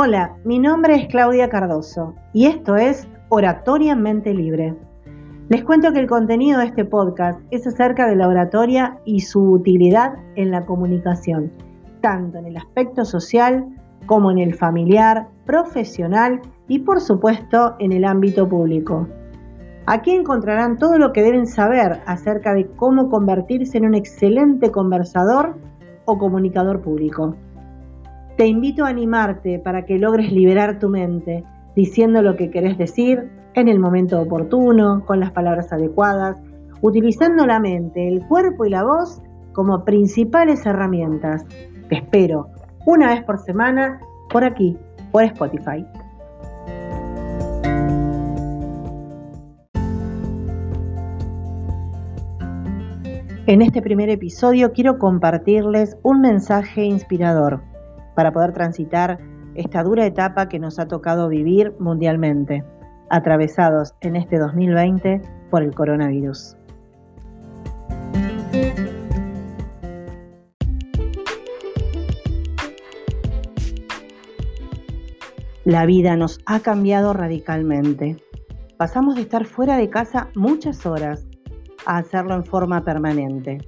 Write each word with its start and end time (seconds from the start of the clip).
Hola, 0.00 0.36
mi 0.44 0.60
nombre 0.60 0.94
es 0.94 1.08
Claudia 1.08 1.48
Cardoso 1.48 2.14
y 2.32 2.46
esto 2.46 2.76
es 2.76 3.08
Oratoria 3.30 3.96
Mente 3.96 4.32
Libre. 4.32 4.76
Les 5.48 5.64
cuento 5.64 5.92
que 5.92 5.98
el 5.98 6.06
contenido 6.06 6.60
de 6.60 6.66
este 6.66 6.84
podcast 6.84 7.40
es 7.50 7.66
acerca 7.66 8.06
de 8.06 8.14
la 8.14 8.28
oratoria 8.28 9.00
y 9.04 9.18
su 9.22 9.42
utilidad 9.50 10.12
en 10.36 10.52
la 10.52 10.64
comunicación, 10.64 11.50
tanto 12.00 12.38
en 12.38 12.46
el 12.46 12.58
aspecto 12.58 13.04
social 13.04 13.66
como 14.06 14.30
en 14.30 14.38
el 14.38 14.54
familiar, 14.54 15.26
profesional 15.44 16.42
y 16.68 16.78
por 16.78 17.00
supuesto 17.00 17.74
en 17.80 17.90
el 17.90 18.04
ámbito 18.04 18.48
público. 18.48 19.08
Aquí 19.86 20.12
encontrarán 20.12 20.78
todo 20.78 20.96
lo 20.96 21.12
que 21.12 21.24
deben 21.24 21.48
saber 21.48 22.02
acerca 22.06 22.54
de 22.54 22.68
cómo 22.76 23.10
convertirse 23.10 23.78
en 23.78 23.86
un 23.86 23.96
excelente 23.96 24.70
conversador 24.70 25.56
o 26.04 26.18
comunicador 26.18 26.82
público. 26.82 27.34
Te 28.38 28.46
invito 28.46 28.84
a 28.84 28.88
animarte 28.88 29.58
para 29.58 29.84
que 29.84 29.98
logres 29.98 30.30
liberar 30.30 30.78
tu 30.78 30.88
mente 30.88 31.42
diciendo 31.74 32.22
lo 32.22 32.36
que 32.36 32.50
querés 32.50 32.78
decir 32.78 33.28
en 33.54 33.66
el 33.66 33.80
momento 33.80 34.20
oportuno, 34.20 35.04
con 35.04 35.18
las 35.18 35.32
palabras 35.32 35.72
adecuadas, 35.72 36.40
utilizando 36.80 37.46
la 37.46 37.58
mente, 37.58 38.06
el 38.06 38.24
cuerpo 38.28 38.64
y 38.64 38.70
la 38.70 38.84
voz 38.84 39.20
como 39.52 39.84
principales 39.84 40.64
herramientas. 40.66 41.44
Te 41.88 41.96
espero 41.96 42.46
una 42.86 43.08
vez 43.08 43.24
por 43.24 43.38
semana 43.38 43.98
por 44.30 44.44
aquí, 44.44 44.78
por 45.10 45.24
Spotify. 45.24 45.84
En 53.48 53.62
este 53.62 53.82
primer 53.82 54.10
episodio 54.10 54.72
quiero 54.72 55.00
compartirles 55.00 55.98
un 56.04 56.20
mensaje 56.20 56.84
inspirador 56.84 57.67
para 58.18 58.32
poder 58.32 58.52
transitar 58.52 59.20
esta 59.54 59.84
dura 59.84 60.04
etapa 60.04 60.48
que 60.48 60.58
nos 60.58 60.80
ha 60.80 60.88
tocado 60.88 61.28
vivir 61.28 61.72
mundialmente, 61.78 62.64
atravesados 63.10 63.94
en 64.00 64.16
este 64.16 64.40
2020 64.40 65.22
por 65.52 65.62
el 65.62 65.72
coronavirus. 65.72 66.56
La 75.64 75.86
vida 75.86 76.16
nos 76.16 76.40
ha 76.44 76.58
cambiado 76.58 77.12
radicalmente. 77.12 78.16
Pasamos 78.78 79.14
de 79.14 79.20
estar 79.20 79.44
fuera 79.44 79.76
de 79.76 79.90
casa 79.90 80.28
muchas 80.34 80.84
horas 80.86 81.24
a 81.86 81.98
hacerlo 81.98 82.34
en 82.34 82.44
forma 82.44 82.82
permanente. 82.82 83.58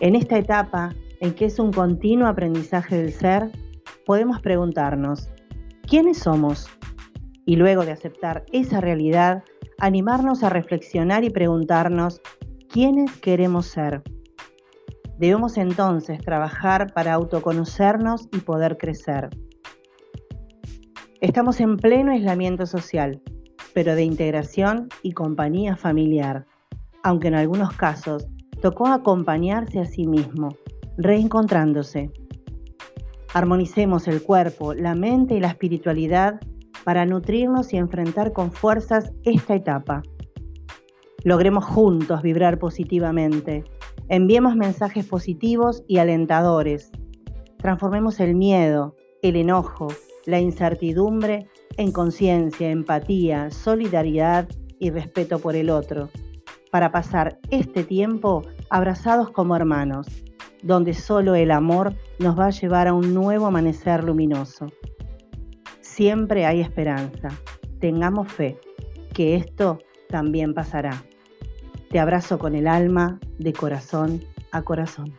En 0.00 0.14
esta 0.16 0.38
etapa 0.38 0.94
en 1.20 1.34
que 1.34 1.46
es 1.46 1.58
un 1.58 1.72
continuo 1.72 2.28
aprendizaje 2.28 2.96
del 2.96 3.12
ser, 3.12 3.50
podemos 4.08 4.40
preguntarnos, 4.40 5.28
¿quiénes 5.86 6.20
somos? 6.20 6.66
Y 7.44 7.56
luego 7.56 7.84
de 7.84 7.92
aceptar 7.92 8.42
esa 8.52 8.80
realidad, 8.80 9.44
animarnos 9.78 10.42
a 10.42 10.48
reflexionar 10.48 11.24
y 11.24 11.30
preguntarnos, 11.30 12.22
¿quiénes 12.70 13.14
queremos 13.18 13.66
ser? 13.66 14.02
Debemos 15.18 15.58
entonces 15.58 16.22
trabajar 16.22 16.94
para 16.94 17.12
autoconocernos 17.12 18.30
y 18.32 18.38
poder 18.38 18.78
crecer. 18.78 19.28
Estamos 21.20 21.60
en 21.60 21.76
pleno 21.76 22.12
aislamiento 22.12 22.64
social, 22.64 23.20
pero 23.74 23.94
de 23.94 24.04
integración 24.04 24.88
y 25.02 25.12
compañía 25.12 25.76
familiar, 25.76 26.46
aunque 27.02 27.28
en 27.28 27.34
algunos 27.34 27.74
casos 27.74 28.26
tocó 28.62 28.86
acompañarse 28.86 29.80
a 29.80 29.84
sí 29.84 30.06
mismo 30.06 30.48
reencontrándose. 30.96 32.10
Armonicemos 33.34 34.08
el 34.08 34.22
cuerpo, 34.22 34.74
la 34.74 34.94
mente 34.94 35.34
y 35.34 35.40
la 35.40 35.48
espiritualidad 35.48 36.40
para 36.84 37.04
nutrirnos 37.04 37.72
y 37.72 37.76
enfrentar 37.76 38.32
con 38.32 38.52
fuerzas 38.52 39.12
esta 39.24 39.54
etapa. 39.54 40.02
Logremos 41.24 41.64
juntos 41.64 42.22
vibrar 42.22 42.58
positivamente. 42.58 43.64
Enviemos 44.08 44.56
mensajes 44.56 45.04
positivos 45.04 45.82
y 45.86 45.98
alentadores. 45.98 46.90
Transformemos 47.58 48.20
el 48.20 48.34
miedo, 48.34 48.94
el 49.22 49.36
enojo, 49.36 49.88
la 50.24 50.40
incertidumbre 50.40 51.48
en 51.76 51.92
conciencia, 51.92 52.70
empatía, 52.70 53.50
solidaridad 53.50 54.48
y 54.78 54.90
respeto 54.90 55.38
por 55.38 55.56
el 55.56 55.70
otro, 55.70 56.08
para 56.70 56.92
pasar 56.92 57.38
este 57.50 57.84
tiempo 57.84 58.42
abrazados 58.70 59.30
como 59.30 59.56
hermanos, 59.56 60.06
donde 60.62 60.94
solo 60.94 61.34
el 61.34 61.50
amor 61.50 61.94
nos 62.18 62.38
va 62.38 62.46
a 62.46 62.50
llevar 62.50 62.88
a 62.88 62.94
un 62.94 63.14
nuevo 63.14 63.46
amanecer 63.46 64.04
luminoso. 64.04 64.66
Siempre 65.80 66.46
hay 66.46 66.60
esperanza. 66.60 67.28
Tengamos 67.80 68.30
fe, 68.32 68.58
que 69.12 69.36
esto 69.36 69.78
también 70.08 70.54
pasará. 70.54 71.02
Te 71.90 71.98
abrazo 71.98 72.38
con 72.38 72.54
el 72.54 72.68
alma, 72.68 73.18
de 73.38 73.52
corazón 73.52 74.22
a 74.52 74.62
corazón. 74.62 75.14